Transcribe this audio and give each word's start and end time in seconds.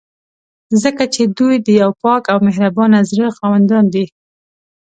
ځکه 0.83 1.03
چې 1.13 1.21
دوی 1.37 1.55
د 1.65 1.67
یو 1.81 1.91
پاک 2.03 2.23
او 2.31 2.37
مهربانه 2.47 2.99
زړه 3.11 3.27
خاوندان 3.37 3.85
دي. 3.93 4.05